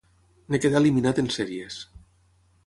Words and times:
En 0.49 0.55
quedà 0.63 0.79
eliminat 0.81 1.21
en 1.25 1.29
sèries. 1.37 1.79